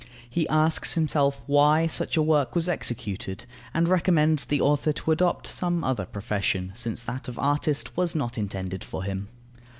He 0.27 0.49
asks 0.49 0.95
himself 0.95 1.43
why 1.45 1.85
such 1.85 2.17
a 2.17 2.23
work 2.23 2.55
was 2.55 2.67
executed, 2.67 3.45
and 3.71 3.87
recommends 3.87 4.43
the 4.45 4.59
author 4.59 4.91
to 4.93 5.11
adopt 5.11 5.45
some 5.45 5.83
other 5.83 6.07
profession, 6.07 6.71
since 6.73 7.03
that 7.03 7.27
of 7.27 7.37
artist 7.37 7.95
was 7.95 8.15
not 8.15 8.35
intended 8.35 8.83
for 8.83 9.03
him. 9.03 9.27